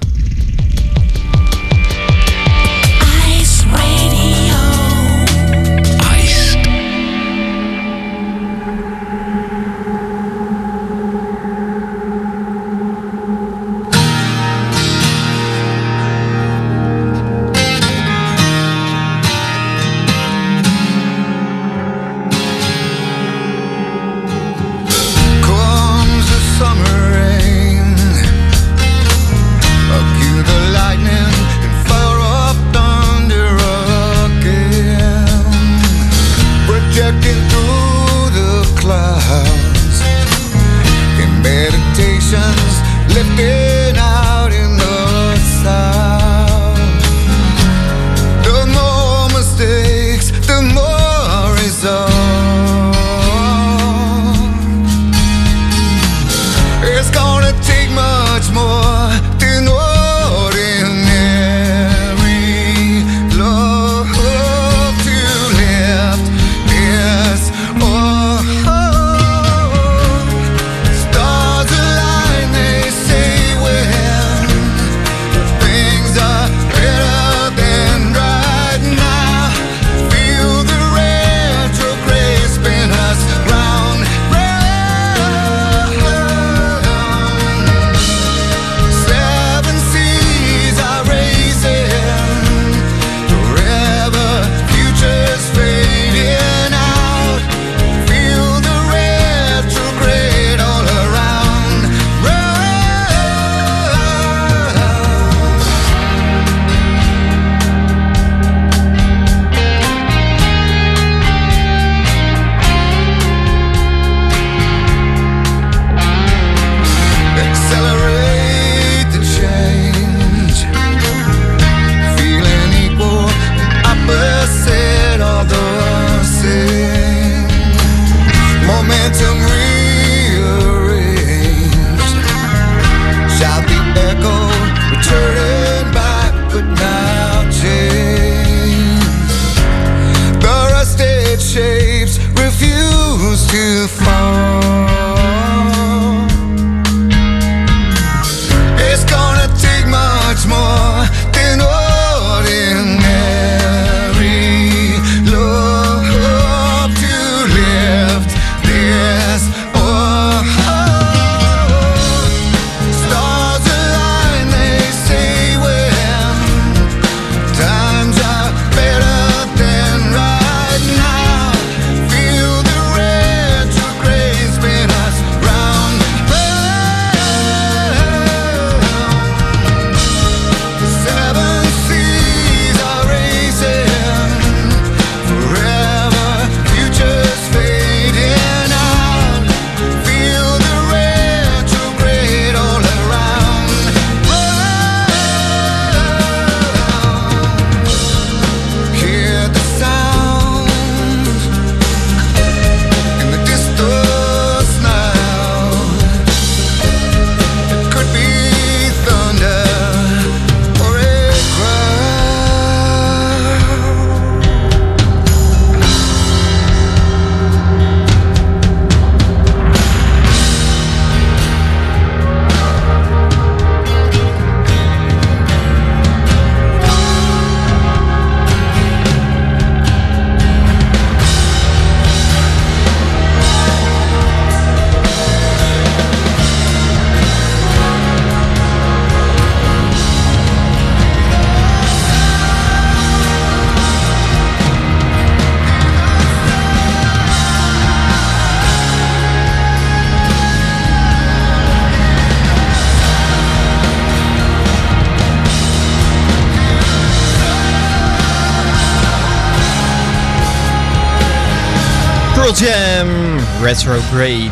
Retrograde. 263.63 264.51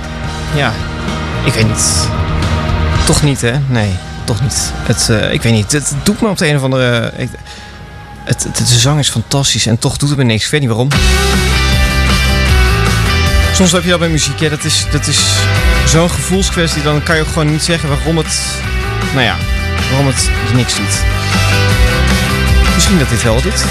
Ja, 0.55 0.73
ik 1.45 1.53
weet 1.53 1.67
niet. 1.69 2.09
Toch 3.07 3.23
niet, 3.23 3.41
hè? 3.41 3.53
Nee, 3.67 3.97
toch 4.25 4.41
niet. 4.43 4.73
Het, 4.75 5.09
eh, 5.11 5.33
ik 5.33 5.43
weet 5.43 5.53
niet. 5.53 5.73
Het 5.73 5.93
doet 6.03 6.21
me 6.21 6.29
op 6.29 6.39
de 6.39 6.49
een 6.49 6.57
of 6.57 6.63
andere... 6.63 7.13
ik- 7.17 7.29
het, 8.25 8.45
het, 8.45 8.57
de 8.57 8.65
zang 8.79 8.99
is 8.99 9.09
fantastisch 9.11 9.67
en 9.67 9.79
toch 9.79 9.97
doet 9.97 10.09
het 10.09 10.19
me 10.19 10.25
niks. 10.25 10.45
Ik 10.45 10.51
weet 10.51 10.61
niet 10.61 10.69
waarom. 10.69 10.89
Soms 13.55 13.73
heb 13.73 13.83
je 13.85 13.91
dat 13.91 13.99
bij 13.99 14.09
muziek? 14.09 14.51
Dat 14.51 14.65
is, 14.65 14.87
dat 14.91 15.07
is 15.07 15.21
zo'n 15.87 16.11
gevoelskwestie. 16.11 16.83
Dan 16.83 17.03
kan 17.03 17.15
je 17.17 17.23
ook 17.23 17.29
gewoon 17.29 17.51
niet 17.51 17.63
zeggen 17.63 17.89
waarom 17.89 18.17
het... 18.17 18.39
Nou 19.13 19.25
ja, 19.25 19.37
waarom 19.91 20.07
het 20.07 20.29
niks 20.55 20.75
doet. 20.77 21.03
Misschien 22.75 22.99
dat 22.99 23.09
dit 23.09 23.23
wel 23.23 23.41
doet. 23.43 23.65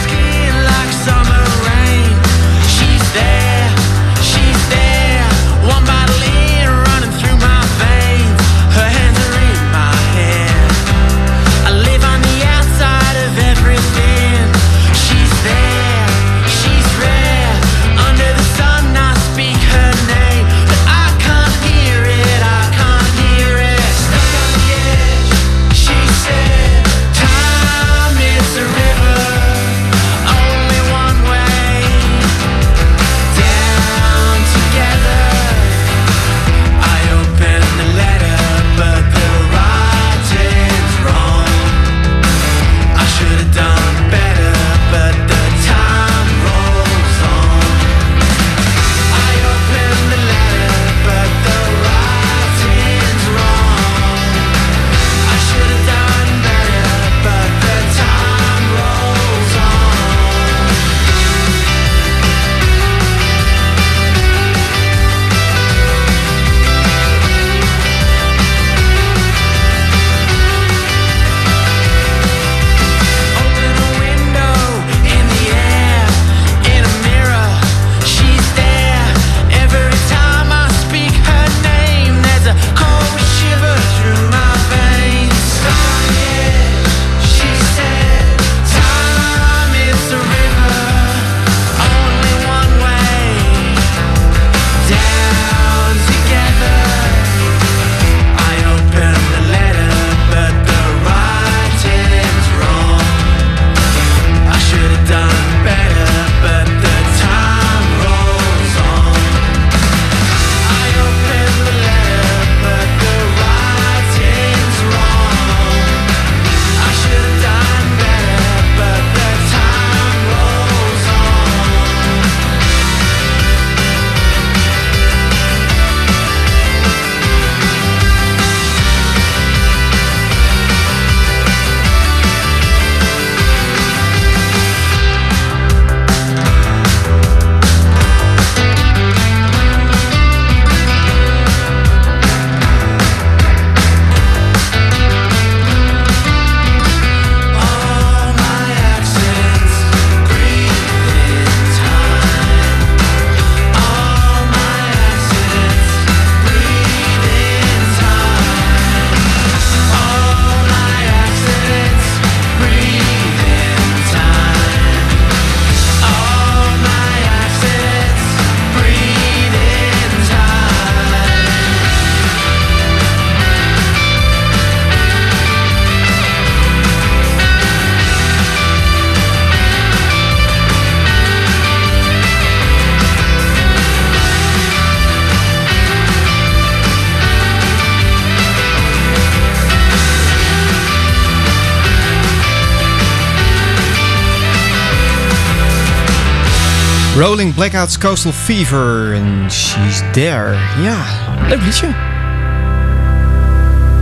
Rolling 197.28 197.54
Blackouts 197.54 197.98
Coastal 197.98 198.32
Fever 198.32 199.14
en 199.14 199.52
She's 199.52 200.02
There. 200.12 200.56
Ja, 200.82 201.06
leuk 201.48 201.62
liedje. 201.62 201.88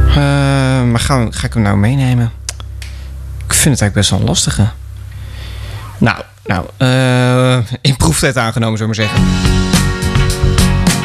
Eh, 0.09 0.15
maar 0.83 0.99
ga, 0.99 1.27
ga 1.29 1.45
ik 1.45 1.53
hem 1.53 1.63
nou 1.63 1.77
meenemen? 1.77 2.31
Ik 3.47 3.53
vind 3.53 3.79
het 3.79 3.81
eigenlijk 3.81 3.93
best 3.93 4.09
wel 4.09 4.19
een 4.19 4.25
lastige. 4.25 4.67
Nou, 5.97 6.17
nou, 6.45 6.65
eh 6.77 7.57
in 7.81 7.95
proeftijd 7.95 8.37
aangenomen, 8.37 8.77
zou 8.77 8.91
ik 8.91 8.97
maar 8.97 9.07
zeggen. 9.07 9.27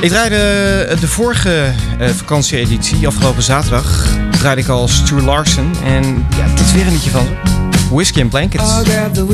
Ik 0.00 0.10
draaide 0.10 0.96
de 1.00 1.08
vorige 1.08 1.72
eh, 1.98 2.08
vakantieeditie, 2.08 3.06
afgelopen 3.06 3.42
zaterdag, 3.42 4.06
draaide 4.30 4.62
ik 4.62 4.68
al 4.68 4.88
Stu 4.88 5.20
Larsen. 5.20 5.72
En 5.84 6.26
ja, 6.36 6.44
is 6.54 6.72
weer 6.72 6.86
een 6.86 6.92
liedje 6.92 7.10
van. 7.10 7.26
Whiskey 7.90 8.22
and 8.22 8.30
Blankets. 8.30 8.64
I'll 8.64 8.84
grab 8.84 9.14
the 9.14 9.26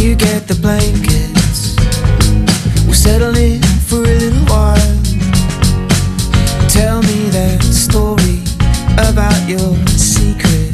you 0.00 0.14
get 0.14 0.48
the 0.48 0.54
blankets. 0.54 1.76
We'll 2.86 2.94
settle 2.94 3.36
in 3.36 3.60
for 3.84 4.02
a 4.02 4.16
little 4.16 4.46
while. 4.46 4.96
Tell 6.68 7.02
me 7.02 7.28
that 7.36 7.60
story 7.60 8.40
about 8.96 9.40
your 9.46 9.76
secret. 9.88 10.72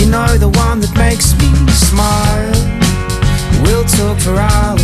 You 0.00 0.06
know 0.08 0.38
the 0.38 0.48
one 0.64 0.80
that 0.80 0.94
makes 0.96 1.36
me 1.36 1.52
smile. 1.76 2.56
We'll 3.62 3.84
talk 3.84 4.16
for 4.18 4.40
hours, 4.40 4.80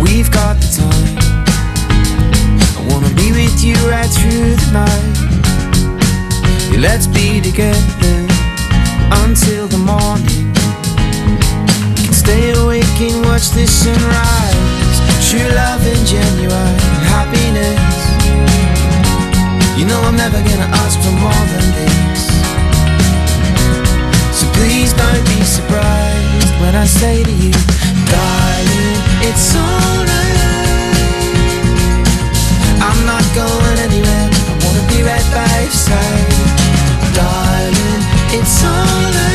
we've 0.00 0.30
got 0.30 0.56
the 0.56 0.70
time. 0.80 1.18
I 2.76 2.82
wanna 2.88 3.12
be 3.14 3.28
with 3.32 3.62
you 3.62 3.76
right 3.92 4.08
through 4.08 4.56
the 4.56 4.70
night. 4.72 5.16
Let's 6.80 7.06
be 7.06 7.42
together 7.42 8.26
until 9.24 9.59
watch 13.40 13.50
the 13.52 13.66
sunrise. 13.66 15.00
True 15.30 15.48
love 15.54 15.80
and 15.86 16.06
genuine 16.06 16.78
happiness. 17.08 17.80
You 19.78 19.86
know 19.86 20.00
I'm 20.02 20.16
never 20.16 20.40
gonna 20.42 20.68
ask 20.84 21.00
for 21.00 21.14
more 21.24 21.44
than 21.52 21.66
this. 21.78 22.22
So 24.38 24.46
please 24.58 24.92
don't 24.92 25.24
be 25.24 25.40
surprised 25.44 26.52
when 26.60 26.74
I 26.74 26.84
say 26.84 27.22
to 27.22 27.32
you, 27.32 27.52
darling, 28.12 28.98
it's 29.28 29.56
alright. 29.56 30.36
I'm 32.88 33.00
not 33.06 33.24
going 33.34 33.78
anywhere. 33.86 34.28
I 34.50 34.54
wanna 34.64 34.84
be 34.92 35.00
right 35.02 35.28
by 35.32 35.48
your 35.64 35.72
side, 35.72 36.28
darling. 37.16 38.02
It's 38.36 38.64
alright. 38.64 39.29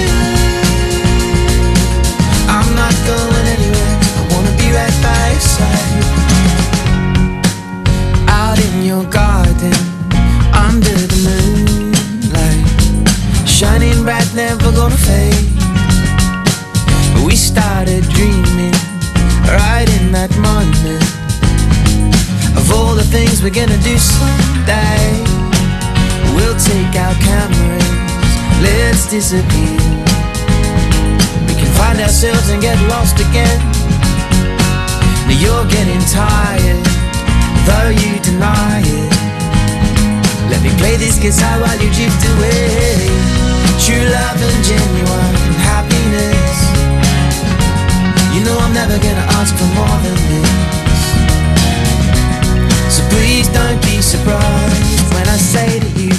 Gonna 14.90 14.98
fade. 14.98 15.50
We 17.26 17.36
started 17.36 18.04
dreaming 18.14 18.76
right 19.50 19.90
in 19.98 20.12
that 20.12 20.30
moment 20.38 21.02
of 22.54 22.72
all 22.72 22.94
the 22.94 23.08
things 23.16 23.42
we're 23.42 23.58
gonna 23.62 23.82
do 23.82 23.98
someday. 23.98 25.10
We'll 26.36 26.60
take 26.62 26.94
our 27.02 27.16
cameras, 27.18 27.90
let's 28.62 29.10
disappear. 29.10 29.82
We 31.48 31.54
can 31.58 31.72
find 31.82 31.98
ourselves 32.00 32.50
and 32.50 32.62
get 32.62 32.78
lost 32.94 33.18
again. 33.18 33.60
Now 35.26 35.38
you're 35.44 35.66
getting 35.66 36.04
tired, 36.14 36.86
though 37.66 37.90
you 37.90 38.22
deny 38.22 38.86
it. 38.86 39.14
Let 40.52 40.62
me 40.62 40.70
play 40.78 40.96
this 40.98 41.18
guitar 41.18 41.58
while 41.62 41.80
you 41.82 41.90
drift 41.90 42.22
away. 42.38 43.55
True 43.78 44.08
love 44.10 44.42
and 44.42 44.64
genuine 44.64 45.36
happiness. 45.62 46.58
You 48.34 48.42
know 48.44 48.58
I'm 48.58 48.74
never 48.74 48.98
gonna 48.98 49.28
ask 49.40 49.54
for 49.56 49.70
more 49.78 49.98
than 50.06 50.18
this. 50.32 51.02
So 52.90 53.04
please 53.14 53.48
don't 53.50 53.82
be 53.84 54.02
surprised 54.02 55.14
when 55.14 55.28
I 55.28 55.38
say 55.38 55.80
to 55.80 55.90
you, 56.02 56.10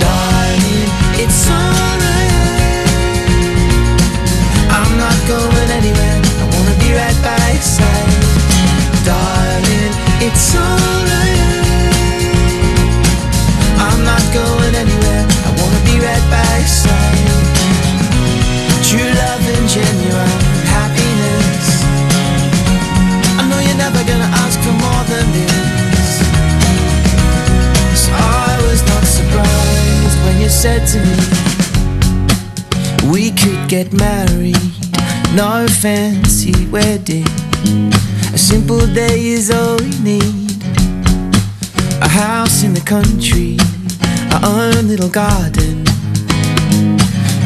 darling, 0.00 0.88
it's 1.20 1.44
alright. 1.50 2.88
I'm 4.78 4.92
not 4.96 5.18
going 5.28 5.70
anywhere. 5.78 6.20
I 6.40 6.44
wanna 6.54 6.76
be 6.80 6.94
right 6.94 7.18
by 7.26 7.36
your 7.52 7.66
side, 7.76 8.10
darling. 9.04 9.92
It's 10.26 10.54
alright. 10.56 11.38
I'm 13.86 14.00
not 14.04 14.24
going 14.32 14.74
anywhere. 14.74 15.24
I 15.48 15.50
wanna 15.60 15.80
be 15.84 15.98
right 16.00 16.24
by 16.30 16.58
your 16.58 16.66
side. 16.66 16.99
No 35.34 35.66
fancy 35.68 36.66
wedding. 36.68 37.26
A 38.32 38.38
simple 38.38 38.84
day 38.88 39.28
is 39.28 39.50
all 39.50 39.76
we 39.76 39.90
need. 40.00 40.62
A 42.02 42.08
house 42.08 42.62
in 42.64 42.74
the 42.74 42.80
country, 42.80 43.56
our 44.32 44.42
own 44.44 44.88
little 44.88 45.08
garden. 45.08 45.84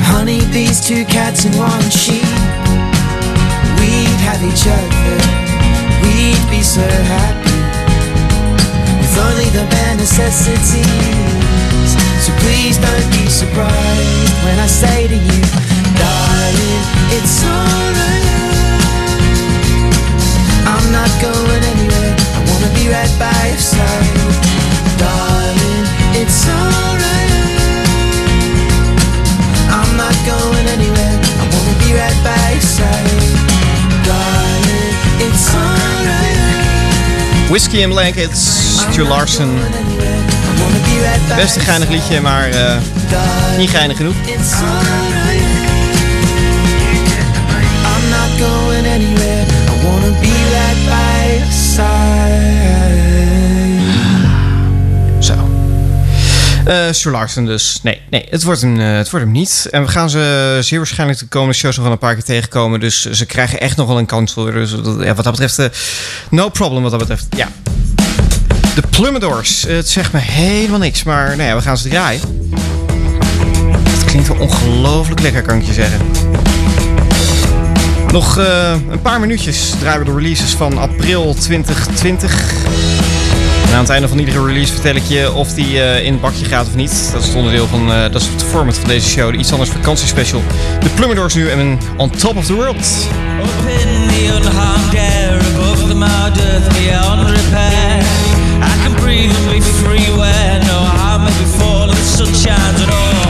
Honeybees, 0.09 0.87
two 0.87 1.05
cats, 1.05 1.45
and 1.45 1.55
one 1.57 1.91
sheep. 1.91 2.24
We'd 3.78 4.20
have 4.24 4.41
each 4.41 4.64
other, 4.66 5.16
we'd 6.03 6.45
be 6.51 6.62
so 6.62 6.80
happy. 6.80 7.59
With 8.99 9.18
only 9.18 9.49
the 9.51 9.66
bare 9.70 9.97
necessities. 9.97 10.95
So 12.24 12.32
please 12.41 12.78
don't 12.78 13.11
be 13.11 13.28
surprised 13.28 14.45
when 14.45 14.59
I 14.59 14.66
say 14.66 15.09
to 15.09 15.16
you, 15.16 15.73
darling, 15.99 16.82
it's 17.16 17.45
alright. 17.45 18.24
I'm 20.66 20.86
not 20.92 21.11
going 21.20 21.62
anywhere. 21.72 22.12
I 22.36 22.40
wanna 22.51 22.70
be 22.74 22.84
right 22.88 23.14
by 23.18 23.49
your 23.49 23.59
side, 23.59 24.14
darling. 24.99 25.84
It's 26.20 26.47
alright. 26.49 27.32
I'm 29.78 29.97
not 29.97 30.16
going 30.26 30.66
anywhere. 30.76 31.16
I 31.42 31.45
wanna 31.55 31.74
be 31.84 31.90
right 32.01 32.18
by 32.22 32.45
your 32.53 32.66
side, 32.76 33.09
darling. 34.09 34.95
It's 35.26 35.55
alright. 35.55 37.51
Whiskey 37.51 37.82
and 37.82 37.92
Blankets, 37.92 38.40
Stu 38.90 39.03
Larsen. 39.03 39.51
Best 41.36 41.57
een 41.57 41.62
geinig 41.62 41.88
liedje, 41.88 42.20
maar 42.20 42.51
eh, 42.51 42.76
niet 43.59 43.70
geinig 43.70 43.97
genoeg. 43.97 44.14
Eh 56.64 57.12
Larsen 57.12 57.44
dus. 57.44 57.80
Nee, 57.82 58.00
nee 58.10 58.26
het, 58.30 58.42
wordt 58.42 58.60
hem, 58.60 58.80
eh, 58.80 58.96
het 58.96 59.10
wordt 59.10 59.26
hem 59.26 59.34
niet. 59.34 59.68
En 59.70 59.82
we 59.82 59.88
gaan 59.88 60.10
ze 60.10 60.58
zeer 60.60 60.78
waarschijnlijk 60.78 61.18
de 61.18 61.26
komende 61.26 61.54
shows 61.54 61.76
nog 61.76 61.84
wel 61.84 61.92
een 61.92 62.00
paar 62.00 62.14
keer 62.14 62.24
tegenkomen. 62.24 62.80
Dus 62.80 63.10
ze 63.10 63.26
krijgen 63.26 63.60
echt 63.60 63.76
nog 63.76 63.86
wel 63.86 63.98
een 63.98 64.06
kans 64.06 64.32
voor. 64.32 64.52
Dus 64.52 64.70
ja, 64.98 65.14
wat 65.14 65.24
dat 65.24 65.30
betreft, 65.30 65.58
eh, 65.58 65.66
no 66.30 66.48
problem 66.48 66.82
wat 66.82 66.90
dat 66.90 67.00
betreft. 67.00 67.26
Ja. 67.36 67.48
De 68.74 68.82
Plummadors. 68.90 69.62
Het 69.62 69.88
zegt 69.88 70.12
me 70.12 70.18
helemaal 70.18 70.78
niks, 70.78 71.02
maar 71.02 71.36
nou 71.36 71.48
ja, 71.48 71.56
we 71.56 71.62
gaan 71.62 71.78
ze 71.78 71.88
draaien. 71.88 72.20
Het 73.88 74.04
klinkt 74.04 74.28
wel 74.28 74.38
ongelooflijk 74.38 75.20
lekker, 75.20 75.42
kan 75.42 75.58
ik 75.58 75.66
je 75.66 75.72
zeggen. 75.72 76.00
Nog 78.12 78.38
eh, 78.38 78.74
een 78.90 79.02
paar 79.02 79.20
minuutjes 79.20 79.72
draaien 79.80 79.98
we 79.98 80.04
de 80.04 80.16
releases 80.16 80.50
van 80.50 80.78
april 80.78 81.34
2020. 81.34 82.52
En 83.68 83.74
aan 83.74 83.80
het 83.80 83.88
einde 83.88 84.08
van 84.08 84.18
iedere 84.18 84.44
release 84.46 84.72
vertel 84.72 84.94
ik 84.94 85.04
je 85.04 85.32
of 85.32 85.52
die 85.52 85.82
eh, 85.82 86.04
in 86.04 86.12
het 86.12 86.20
bakje 86.20 86.44
gaat 86.44 86.66
of 86.66 86.74
niet. 86.74 87.08
Dat 87.12 87.20
is 87.20 87.26
het 87.26 87.36
onderdeel 87.36 87.66
van, 87.66 87.92
eh, 87.92 88.02
dat 88.02 88.20
is 88.20 88.28
het 88.28 88.42
format 88.42 88.78
van 88.78 88.88
deze 88.88 89.08
show. 89.08 89.30
De 89.32 89.38
iets 89.38 89.52
anders 89.52 89.70
vakantiespecial. 89.70 90.42
De 90.80 90.88
Plummadors 90.88 91.34
nu 91.34 91.48
en 91.48 91.78
On 91.96 92.10
Top 92.10 92.36
of 92.36 92.46
the 92.46 92.54
World. 92.54 93.08
Open 93.40 94.08
the 94.08 94.36
unharmed 94.36 94.94
air 94.94 95.40
above 95.54 95.88
the 95.88 95.94
mud 95.94 96.34
beyond 96.68 97.30
repair. 97.30 98.02
I 98.62 98.82
can 98.82 98.94
breathe 99.02 99.36
and 99.36 99.50
be 99.50 99.60
free 99.60 100.16
where 100.16 100.58
no 100.64 100.78
harm 100.78 101.22
may 101.22 101.32
befall 101.32 101.88
the 101.88 101.96
sun 101.96 102.26
shines 102.26 102.82
at 102.82 102.90
all. 102.90 103.23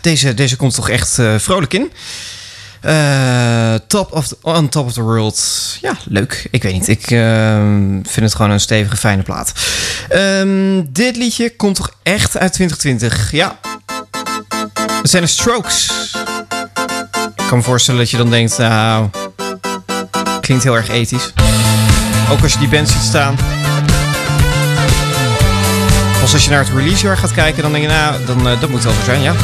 deze, 0.00 0.34
deze 0.34 0.56
komt 0.56 0.74
toch 0.74 0.88
echt 0.88 1.18
eh, 1.18 1.34
vrolijk 1.38 1.74
in. 1.74 1.92
Eh, 2.80 3.74
top 3.86 4.12
of 4.12 4.28
the, 4.28 4.36
on 4.42 4.68
Top 4.68 4.86
of 4.86 4.92
the 4.92 5.02
World. 5.02 5.42
Ja, 5.80 5.96
leuk. 6.04 6.48
Ik 6.50 6.62
weet 6.62 6.72
niet. 6.72 6.88
Ik 6.88 7.10
ehm, 7.10 7.92
vind 8.02 8.20
het 8.20 8.34
gewoon 8.34 8.50
een 8.50 8.60
stevige, 8.60 8.96
fijne 8.96 9.22
plaat. 9.22 9.52
Ehm, 10.08 10.82
dit 10.88 11.16
liedje 11.16 11.56
komt 11.56 11.74
toch 11.74 11.90
echt 12.02 12.38
uit 12.38 12.52
2020? 12.52 13.32
Ja. 13.32 13.58
Het 15.02 15.10
zijn 15.10 15.22
de 15.22 15.28
Strokes. 15.28 15.90
Ik 17.36 17.44
kan 17.48 17.58
me 17.58 17.64
voorstellen 17.64 18.00
dat 18.00 18.10
je 18.10 18.16
dan 18.16 18.30
denkt... 18.30 18.58
Nou, 18.58 19.08
klinkt 20.40 20.64
heel 20.64 20.76
erg 20.76 20.88
ethisch. 20.88 21.32
Ook 22.30 22.42
als 22.42 22.52
je 22.52 22.58
die 22.58 22.68
band 22.68 22.88
ziet 22.88 23.02
staan. 23.02 23.36
als 26.20 26.36
als 26.36 26.44
je 26.44 26.50
naar 26.50 26.64
het 26.64 26.76
releasejaar 26.76 27.16
gaat 27.16 27.32
kijken, 27.32 27.62
dan 27.62 27.72
denk 27.72 27.84
je... 27.84 27.90
Nou, 27.90 28.24
dan, 28.24 28.48
eh, 28.48 28.60
dat 28.60 28.70
moet 28.70 28.82
wel 28.82 28.92
zo 28.92 28.98
zijn, 29.04 29.22
ja. 29.22 29.34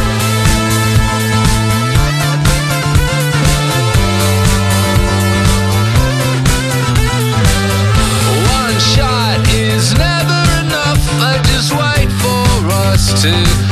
to 13.25 13.64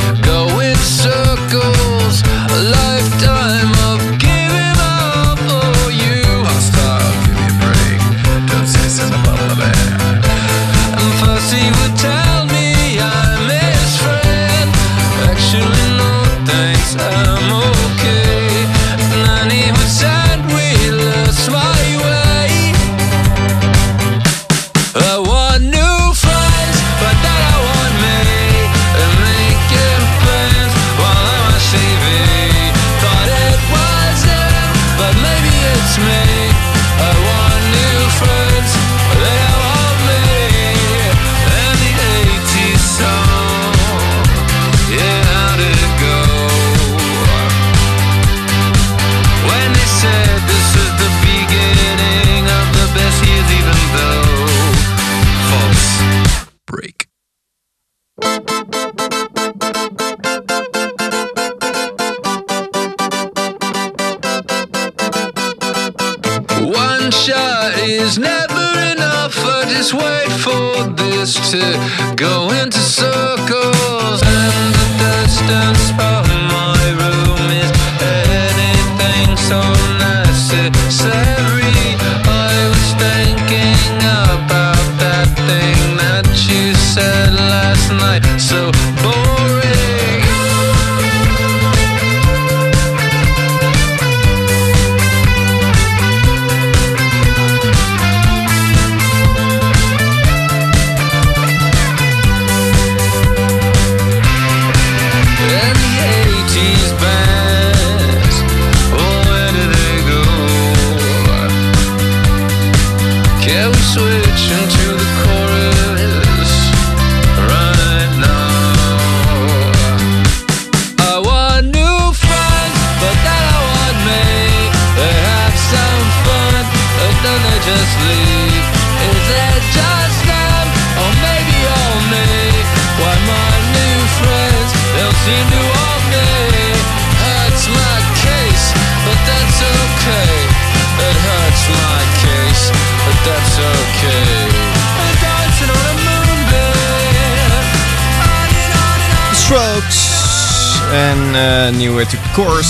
To 152.09 152.17
Course. 152.33 152.69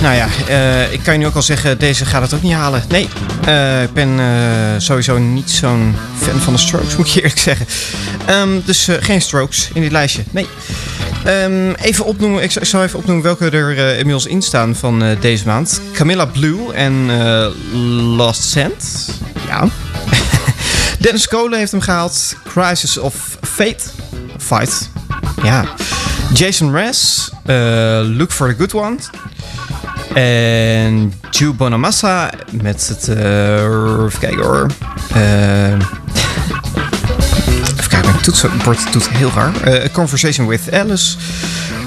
Nou 0.00 0.14
ja, 0.14 0.28
eh, 0.48 0.92
ik 0.92 1.00
kan 1.02 1.12
je 1.12 1.18
nu 1.18 1.26
ook 1.26 1.34
al 1.34 1.42
zeggen, 1.42 1.78
deze 1.78 2.04
gaat 2.04 2.22
het 2.22 2.34
ook 2.34 2.42
niet 2.42 2.52
halen. 2.52 2.82
Nee, 2.88 3.08
eh, 3.44 3.82
ik 3.82 3.92
ben 3.92 4.20
eh, 4.20 4.26
sowieso 4.78 5.18
niet 5.18 5.50
zo'n 5.50 5.96
fan 6.22 6.40
van 6.40 6.52
de 6.52 6.58
Strokes, 6.58 6.96
moet 6.96 7.06
ik 7.08 7.14
eerlijk 7.14 7.38
zeggen. 7.38 7.66
Ehm, 8.26 8.48
dus 8.64 8.88
geen 9.00 9.20
Strokes 9.20 9.70
in 9.74 9.82
dit 9.82 9.92
lijstje, 9.92 10.22
nee. 10.30 10.46
Ehm, 11.24 11.70
even 11.72 12.04
opnoemen, 12.04 12.42
ik 12.42 12.50
zal- 12.60 12.82
even 12.82 12.98
opnoemen 12.98 13.24
welke 13.24 13.50
er 13.50 13.78
inmiddels 13.96 14.26
in 14.26 14.42
staan 14.42 14.74
van 14.76 15.16
deze 15.20 15.46
maand. 15.46 15.80
Camilla 15.92 16.24
Blue 16.26 16.72
en 16.72 17.10
Lost 18.16 18.42
Scent. 18.42 19.08
Ja. 19.48 19.68
Dennis 20.98 21.28
Kolen 21.28 21.58
heeft 21.58 21.70
hem 21.72 21.80
gehaald. 21.80 22.36
Crisis 22.44 22.98
of 22.98 23.14
Fate. 23.42 23.82
Fight. 24.38 24.90
Ja. 25.42 25.64
Jason 26.34 26.70
Mraz. 26.70 27.30
eh, 27.46 28.00
Look 28.04 28.30
for 28.32 28.48
the 28.48 28.54
Good 28.54 28.74
One. 28.74 28.96
En 30.14 31.12
Ju 31.30 31.52
Bonamassa 31.52 32.30
met 32.62 32.88
het... 32.88 33.08
eh, 33.08 34.04
even 34.04 34.18
kijken 34.20 34.44
hoor. 34.44 34.66
Eh, 35.14 35.72
even 35.72 35.88
kijken, 37.88 38.10
mijn 38.10 38.20
toetsenbord 38.22 38.92
doet 38.92 39.08
heel 39.08 39.30
raar. 39.34 39.52
A 39.84 39.88
Conversation 39.92 40.46
with 40.46 40.72
Alice. 40.72 41.16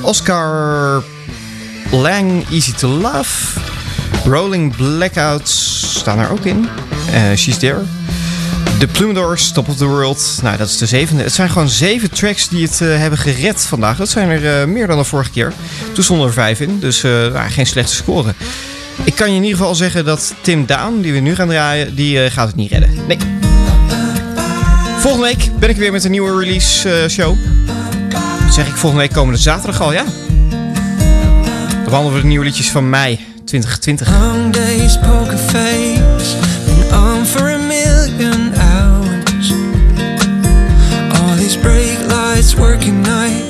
Oscar 0.02 1.04
Lang, 1.92 2.46
Easy 2.52 2.74
to 2.74 2.88
Love. 2.88 3.60
Rolling 4.26 4.76
Blackouts 4.76 5.80
staan 5.98 6.20
er 6.20 6.30
ook 6.30 6.46
in. 6.46 6.70
Eh, 7.12 7.22
She's 7.36 7.58
There. 7.58 7.82
The 8.80 8.88
Plumadors, 8.88 9.52
Top 9.52 9.70
of 9.70 9.78
the 9.78 9.86
World. 9.86 10.40
Nou, 10.42 10.58
dat 10.58 10.68
is 10.68 10.78
de 10.78 10.86
zevende. 10.86 11.24
Het 11.24 11.34
zijn 11.34 11.50
gewoon 11.50 11.70
zeven 11.70 12.12
tracks 12.12 12.50
die 12.50 12.64
het 12.64 12.82
eh, 12.82 12.88
hebben 12.88 13.20
gered 13.20 13.66
vandaag. 13.66 13.98
Dat 13.98 14.10
zijn 14.10 14.30
er 14.30 14.62
eh, 14.62 14.68
meer 14.68 14.88
dan 14.88 14.98
de 14.98 15.04
vorige 15.04 15.30
keer. 15.30 15.54
Toen 15.94 16.04
stonden 16.04 16.28
er 16.28 16.34
vijf 16.34 16.60
in, 16.60 16.80
dus 16.80 17.04
eh, 17.04 17.12
nou, 17.12 17.50
geen 17.50 17.66
slechte 17.66 17.96
score. 17.96 18.34
Ik 19.04 19.16
kan 19.16 19.30
je 19.30 19.36
in 19.36 19.44
ieder 19.44 19.58
geval 19.58 19.76
zeggen 19.76 20.06
dat 20.06 20.34
Tim 20.42 20.66
Down, 20.66 21.02
die 21.02 21.14
we 21.14 21.20
nu 21.20 21.36
gaan 21.36 21.48
draaien, 21.48 21.96
die 21.96 22.30
gaat 22.30 22.48
het 22.48 22.56
niet 22.56 22.72
redden. 22.72 22.90
Nee. 23.08 23.18
Volgende 25.00 25.26
week 25.26 25.50
ben 25.60 25.70
ik 25.70 25.78
weer 25.78 25.92
met 25.92 26.04
een 26.04 26.12
nieuwe 26.12 26.40
release 26.40 27.06
show. 27.10 27.36
Zeg 28.52 28.68
ik 28.68 28.76
volgende 28.76 29.04
week 29.04 29.14
komende 29.14 29.40
zaterdag 29.40 29.82
al, 29.82 29.94
ja. 29.94 30.04
Dan 31.70 31.84
behandelen 31.84 32.14
we 32.14 32.22
de 32.22 32.28
nieuwe 32.28 32.46
liedjes 32.46 32.70
van 32.70 32.90
mei 32.90 33.20
2020. 33.46 34.08
working 42.60 43.02
night. 43.04 43.47